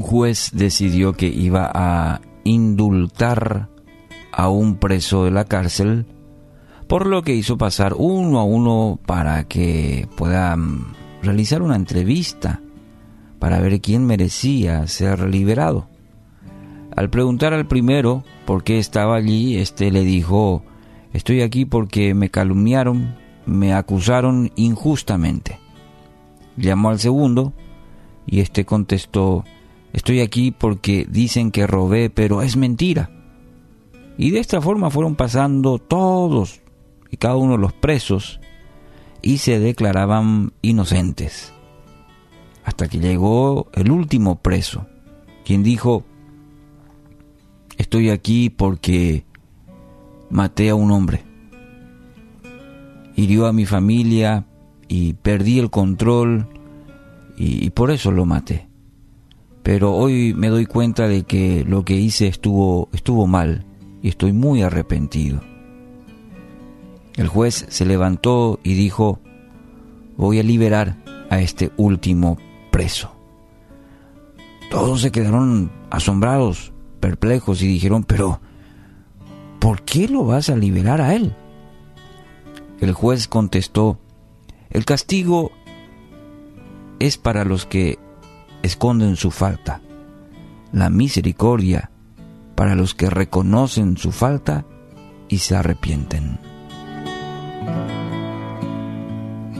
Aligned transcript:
juez 0.00 0.50
decidió 0.52 1.12
que 1.12 1.28
iba 1.28 1.70
a 1.72 2.20
indultar 2.44 3.68
a 4.32 4.48
un 4.48 4.76
preso 4.76 5.24
de 5.24 5.30
la 5.30 5.44
cárcel, 5.44 6.06
por 6.88 7.06
lo 7.06 7.22
que 7.22 7.34
hizo 7.34 7.56
pasar 7.56 7.94
uno 7.96 8.40
a 8.40 8.44
uno 8.44 8.98
para 9.06 9.44
que 9.44 10.08
pueda 10.16 10.56
mm, 10.56 10.94
realizar 11.22 11.62
una 11.62 11.76
entrevista 11.76 12.60
para 13.38 13.60
ver 13.60 13.80
quién 13.80 14.04
merecía 14.04 14.86
ser 14.88 15.28
liberado. 15.28 15.88
Al 16.96 17.10
preguntar 17.10 17.52
al 17.52 17.66
primero 17.66 18.24
por 18.44 18.64
qué 18.64 18.78
estaba 18.78 19.16
allí, 19.16 19.56
este 19.56 19.90
le 19.90 20.02
dijo, 20.02 20.62
estoy 21.12 21.42
aquí 21.42 21.64
porque 21.64 22.14
me 22.14 22.30
calumniaron, 22.30 23.14
me 23.44 23.72
acusaron 23.72 24.50
injustamente. 24.56 25.60
Llamó 26.56 26.88
al 26.90 26.98
segundo 26.98 27.52
y 28.26 28.40
este 28.40 28.64
contestó, 28.64 29.44
estoy 29.96 30.20
aquí 30.20 30.52
porque 30.52 31.06
dicen 31.08 31.50
que 31.50 31.66
robé, 31.66 32.10
pero 32.10 32.42
es 32.42 32.56
mentira. 32.56 33.10
Y 34.16 34.30
de 34.30 34.38
esta 34.38 34.60
forma 34.60 34.90
fueron 34.90 35.16
pasando 35.16 35.78
todos 35.78 36.60
y 37.10 37.16
cada 37.16 37.36
uno 37.36 37.52
de 37.52 37.58
los 37.58 37.72
presos 37.72 38.40
y 39.22 39.38
se 39.38 39.58
declaraban 39.58 40.52
inocentes. 40.62 41.52
Hasta 42.64 42.88
que 42.88 42.98
llegó 42.98 43.68
el 43.74 43.90
último 43.90 44.36
preso, 44.36 44.86
quien 45.44 45.62
dijo, 45.62 46.04
estoy 47.78 48.10
aquí 48.10 48.50
porque 48.50 49.24
maté 50.30 50.70
a 50.70 50.74
un 50.74 50.90
hombre. 50.90 51.24
Hirió 53.14 53.46
a 53.46 53.52
mi 53.52 53.64
familia 53.64 54.46
y 54.88 55.14
perdí 55.14 55.58
el 55.58 55.70
control 55.70 56.48
y, 57.36 57.70
por 57.70 57.90
eso 57.90 58.10
lo 58.10 58.24
maté. 58.24 58.65
Pero 59.66 59.94
hoy 59.94 60.32
me 60.32 60.46
doy 60.46 60.64
cuenta 60.64 61.08
de 61.08 61.24
que 61.24 61.64
lo 61.66 61.84
que 61.84 61.94
hice 61.94 62.28
estuvo, 62.28 62.88
estuvo 62.92 63.26
mal 63.26 63.66
y 64.00 64.08
estoy 64.08 64.32
muy 64.32 64.62
arrepentido. 64.62 65.40
El 67.16 67.26
juez 67.26 67.66
se 67.68 67.84
levantó 67.84 68.60
y 68.62 68.74
dijo, 68.74 69.18
voy 70.16 70.38
a 70.38 70.44
liberar 70.44 70.98
a 71.30 71.40
este 71.40 71.72
último 71.76 72.38
preso. 72.70 73.10
Todos 74.70 75.00
se 75.00 75.10
quedaron 75.10 75.72
asombrados, 75.90 76.72
perplejos 77.00 77.60
y 77.60 77.66
dijeron, 77.66 78.04
pero 78.04 78.40
¿por 79.58 79.82
qué 79.82 80.06
lo 80.06 80.24
vas 80.26 80.48
a 80.48 80.54
liberar 80.54 81.00
a 81.00 81.12
él? 81.12 81.34
El 82.78 82.92
juez 82.92 83.26
contestó, 83.26 83.98
el 84.70 84.84
castigo 84.84 85.50
es 87.00 87.18
para 87.18 87.44
los 87.44 87.66
que 87.66 87.98
esconden 88.66 89.16
su 89.16 89.30
falta, 89.30 89.80
la 90.72 90.90
misericordia 90.90 91.90
para 92.54 92.74
los 92.74 92.94
que 92.94 93.08
reconocen 93.08 93.96
su 93.96 94.12
falta 94.12 94.66
y 95.28 95.38
se 95.38 95.56
arrepienten. 95.56 96.38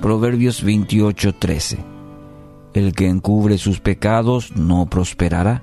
Proverbios 0.00 0.64
28:13 0.64 1.78
El 2.74 2.92
que 2.94 3.08
encubre 3.08 3.58
sus 3.58 3.80
pecados 3.80 4.56
no 4.56 4.86
prosperará, 4.86 5.62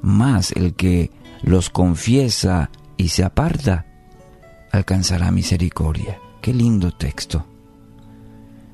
mas 0.00 0.52
el 0.52 0.74
que 0.74 1.10
los 1.42 1.70
confiesa 1.70 2.70
y 2.96 3.08
se 3.08 3.24
aparta 3.24 3.86
alcanzará 4.70 5.30
misericordia. 5.30 6.18
Qué 6.40 6.52
lindo 6.54 6.92
texto. 6.92 7.44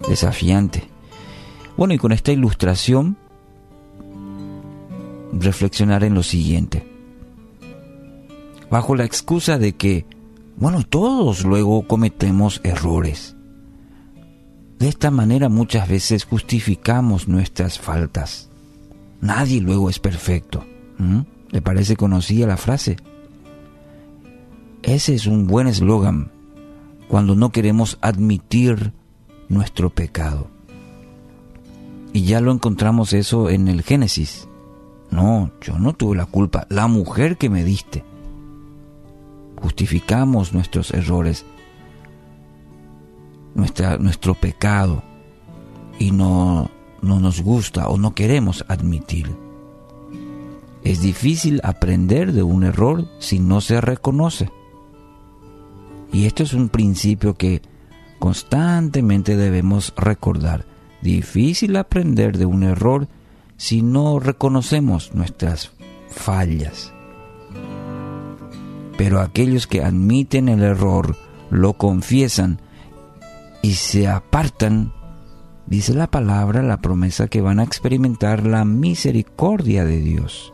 Desafiante. 0.09 0.89
Bueno, 1.77 1.95
y 1.95 1.99
con 1.99 2.13
esta 2.13 2.33
ilustración 2.33 3.17
reflexionar 5.33 6.05
en 6.05 6.15
lo 6.15 6.23
siguiente. 6.23 6.87
Bajo 8.71 8.95
la 8.95 9.05
excusa 9.05 9.59
de 9.59 9.75
que, 9.75 10.07
bueno, 10.57 10.83
todos 10.83 11.45
luego 11.45 11.87
cometemos 11.87 12.61
errores. 12.65 13.37
De 14.79 14.89
esta 14.89 15.11
manera 15.11 15.49
muchas 15.49 15.89
veces 15.89 16.25
justificamos 16.25 17.27
nuestras 17.29 17.79
faltas. 17.79 18.49
Nadie 19.21 19.61
luego 19.61 19.91
es 19.91 19.99
perfecto. 19.99 20.65
¿Le 21.51 21.63
parece 21.63 21.97
conocida 21.97 22.47
la 22.47 22.57
frase? 22.57 22.97
Ese 24.83 25.15
es 25.15 25.27
un 25.27 25.47
buen 25.47 25.67
eslogan 25.67 26.31
cuando 27.09 27.35
no 27.35 27.51
queremos 27.51 27.99
admitir 28.01 28.93
nuestro 29.49 29.91
pecado. 29.91 30.49
Y 32.13 32.23
ya 32.23 32.41
lo 32.41 32.53
encontramos 32.53 33.13
eso 33.13 33.51
en 33.51 33.69
el 33.69 33.83
Génesis. 33.83 34.49
No, 35.11 35.51
yo 35.61 35.79
no 35.79 35.95
tuve 35.95 36.17
la 36.17 36.27
culpa, 36.27 36.67
la 36.69 36.87
mujer 36.87 37.37
que 37.37 37.49
me 37.49 37.65
diste. 37.65 38.05
Justificamos 39.57 40.53
nuestros 40.53 40.93
errores, 40.93 41.45
nuestra, 43.55 43.99
nuestro 43.99 44.35
pecado, 44.35 45.03
y 45.99 46.11
no, 46.11 46.71
no 47.03 47.21
nos 47.21 47.43
gusta 47.43 47.89
o 47.89 47.99
no 47.99 48.15
queremos 48.15 48.65
admitir. 48.69 49.35
Es 50.85 51.01
difícil 51.01 51.61
aprender 51.65 52.33
de 52.33 52.43
un 52.43 52.65
error 52.65 53.07
si 53.19 53.41
no 53.41 53.61
se 53.61 53.81
reconoce. 53.81 54.51
Y 56.13 56.27
esto 56.27 56.43
es 56.43 56.55
un 56.55 56.69
principio 56.69 57.35
que 57.35 57.63
constantemente 58.19 59.37
debemos 59.37 59.93
recordar. 59.97 60.65
Difícil 61.03 61.77
aprender 61.77 62.39
de 62.39 62.47
un 62.47 62.63
error 62.63 63.09
si 63.59 63.83
no 63.83 64.21
reconocemos 64.21 65.15
nuestras 65.15 65.73
fallas. 66.09 66.95
Pero 68.97 69.21
aquellos 69.21 69.67
que 69.67 69.85
admiten 69.85 70.49
el 70.49 70.63
error, 70.63 71.17
lo 71.51 71.75
confiesan 71.75 72.61
y 73.61 73.75
se 73.75 74.09
apartan, 74.09 74.93
dice 75.67 75.93
la 75.93 76.07
palabra, 76.07 76.63
la 76.63 76.81
promesa 76.81 77.29
que 77.29 77.41
van 77.41 77.61
a 77.61 77.65
experimentar 77.65 78.47
la 78.47 78.65
misericordia 78.65 79.85
de 79.85 80.01
Dios. 80.01 80.53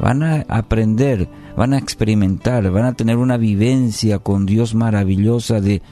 Van 0.00 0.22
a 0.22 0.46
aprender, 0.48 1.28
van 1.56 1.74
a 1.74 1.78
experimentar, 1.78 2.70
van 2.70 2.86
a 2.86 2.94
tener 2.94 3.18
una 3.18 3.36
vivencia 3.36 4.18
con 4.18 4.46
Dios 4.46 4.74
maravillosa 4.74 5.60
de, 5.60 5.82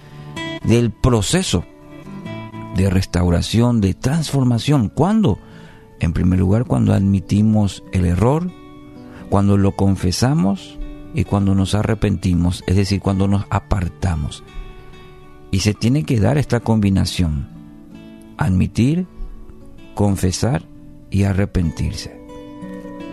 del 0.65 0.91
proceso 0.91 1.65
de 2.77 2.89
restauración, 2.89 3.83
de 3.83 3.93
transformación. 3.93 4.89
¿Cuándo? 4.89 5.39
En 6.01 6.13
primer 6.13 6.39
lugar, 6.39 6.65
cuando 6.65 6.93
admitimos 6.93 7.83
el 7.93 8.05
error, 8.05 8.51
cuando 9.29 9.57
lo 9.57 9.73
confesamos 9.73 10.79
y 11.15 11.25
cuando 11.25 11.55
nos 11.55 11.75
arrepentimos, 11.75 12.63
es 12.67 12.77
decir, 12.77 13.01
cuando 13.01 13.29
nos 13.29 13.45
apartamos. 13.51 14.45
Y 15.51 15.61
se 15.61 15.75
tiene 15.75 16.05
que 16.05 16.21
dar 16.21 16.39
esta 16.39 16.61
combinación, 16.61 17.49
admitir, 18.37 19.07
confesar 19.95 20.65
y 21.11 21.25
arrepentirse. 21.25 22.19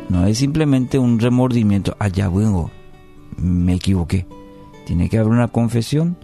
No 0.09 0.27
es 0.27 0.37
simplemente 0.37 0.99
un 0.99 1.19
remordimiento, 1.19 1.95
allá 1.99 2.29
vengo, 2.29 2.69
me 3.37 3.73
equivoqué. 3.73 4.27
Tiene 4.85 5.09
que 5.09 5.17
haber 5.17 5.31
una 5.31 5.47
confesión 5.47 6.17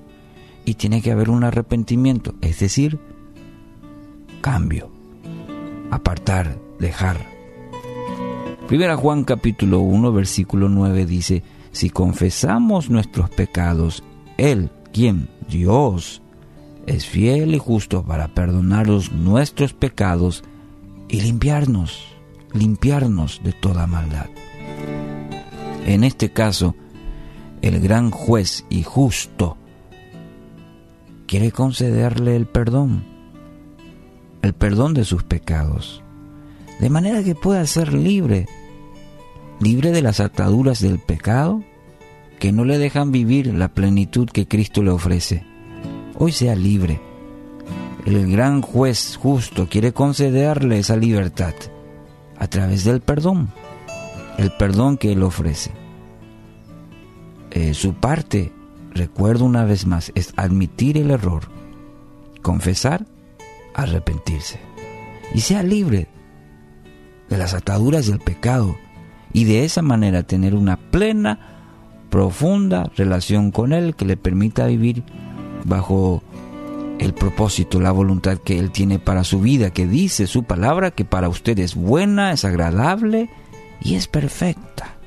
y 0.66 0.76
tiene 0.76 1.02
que 1.02 1.12
haber 1.12 1.30
un 1.30 1.44
arrepentimiento, 1.44 2.36
es 2.42 2.60
decir, 2.60 3.00
cambio, 4.42 4.92
apartar, 5.92 6.58
dejar. 6.80 7.18
Primera 8.68 8.96
Juan 8.96 9.26
capítulo 9.26 9.82
1 9.82 10.12
versículo 10.14 10.70
9 10.70 11.06
dice, 11.06 11.44
si 11.72 11.90
confesamos 11.90 12.90
nuestros 12.90 13.30
pecados, 13.30 14.04
Él, 14.38 14.72
quien, 14.94 15.30
Dios, 15.50 16.22
es 16.88 17.06
fiel 17.06 17.54
y 17.54 17.60
justo 17.60 18.04
para 18.04 18.30
perdonarnos 18.30 19.12
nuestros 19.12 19.74
pecados 19.74 20.44
y 21.10 21.22
limpiarnos, 21.22 22.08
limpiarnos 22.54 23.42
de 23.44 23.52
toda 23.52 23.86
maldad. 23.86 24.28
En 25.86 26.04
este 26.04 26.32
caso, 26.32 26.76
el 27.62 27.80
gran 27.82 28.12
juez 28.12 28.66
y 28.70 28.84
justo 28.84 29.58
quiere 31.28 31.52
concederle 31.52 32.36
el 32.36 32.46
perdón 32.46 33.11
el 34.42 34.54
perdón 34.54 34.94
de 34.94 35.06
sus 35.06 35.24
pecados, 35.24 36.04
de 36.80 36.90
manera 36.90 37.24
que 37.24 37.36
pueda 37.36 37.66
ser 37.66 37.94
libre, 37.94 38.48
libre 39.60 39.92
de 39.92 40.02
las 40.02 40.20
ataduras 40.20 40.82
del 40.82 41.00
pecado 41.00 41.64
que 42.40 42.52
no 42.52 42.66
le 42.66 42.80
dejan 42.80 43.12
vivir 43.12 43.54
la 43.54 43.68
plenitud 43.68 44.28
que 44.28 44.48
Cristo 44.48 44.82
le 44.82 44.90
ofrece. 44.90 45.46
Hoy 46.18 46.32
sea 46.32 46.56
libre. 46.56 47.00
El 48.06 48.32
gran 48.32 48.64
juez 48.64 49.16
justo 49.22 49.68
quiere 49.70 49.94
concederle 49.94 50.80
esa 50.80 50.96
libertad 50.96 51.54
a 52.40 52.48
través 52.48 52.84
del 52.84 53.02
perdón, 53.02 53.50
el 54.40 54.52
perdón 54.54 54.98
que 54.98 55.12
Él 55.12 55.22
ofrece. 55.22 55.70
Eh, 57.52 57.76
su 57.76 57.94
parte, 57.94 58.52
recuerdo 58.92 59.46
una 59.46 59.64
vez 59.64 59.86
más, 59.86 60.12
es 60.16 60.34
admitir 60.36 60.98
el 60.98 61.12
error, 61.12 61.44
confesar 62.42 63.06
arrepentirse 63.74 64.60
y 65.34 65.42
sea 65.42 65.64
libre 65.64 66.08
de 67.30 67.38
las 67.38 67.54
ataduras 67.54 68.08
del 68.08 68.20
pecado 68.20 68.76
y 69.34 69.46
de 69.46 69.64
esa 69.64 69.82
manera 69.82 70.24
tener 70.24 70.54
una 70.56 70.78
plena, 70.78 71.40
profunda 72.10 72.92
relación 72.96 73.52
con 73.52 73.72
Él 73.72 73.96
que 73.96 74.06
le 74.06 74.18
permita 74.18 74.66
vivir 74.66 75.04
bajo 75.64 76.22
el 77.00 77.14
propósito, 77.14 77.80
la 77.80 77.92
voluntad 77.92 78.38
que 78.38 78.60
Él 78.60 78.72
tiene 78.72 79.00
para 79.00 79.24
su 79.24 79.40
vida, 79.40 79.72
que 79.72 79.88
dice 79.88 80.28
su 80.28 80.44
palabra 80.44 80.92
que 80.92 81.06
para 81.06 81.30
usted 81.30 81.58
es 81.60 81.76
buena, 81.76 82.34
es 82.34 82.46
agradable 82.46 83.30
y 83.82 83.96
es 83.96 84.08
perfecta. 84.08 84.98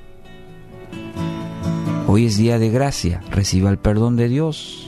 Hoy 2.07 2.27
es 2.27 2.37
día 2.37 2.59
de 2.59 2.71
gracia, 2.71 3.21
reciba 3.31 3.71
el 3.71 3.79
perdón 3.79 4.17
de 4.17 4.29
Dios. 4.29 4.87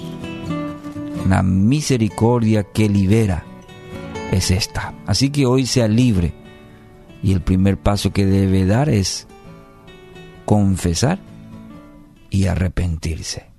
La 1.29 1.43
misericordia 1.43 2.64
que 2.64 2.88
libera 2.88 3.44
es 4.32 4.50
esta. 4.50 4.94
Así 5.06 5.31
que 5.31 5.46
hoy 5.46 5.67
sea 5.67 5.88
libre. 5.88 6.34
Y 7.23 7.32
el 7.32 7.40
primer 7.40 7.78
paso 7.78 8.12
que 8.12 8.26
debe 8.26 8.67
dar 8.67 8.88
es 8.88 9.26
confesar 10.44 11.19
y 12.31 12.46
arrepentirse. 12.46 13.56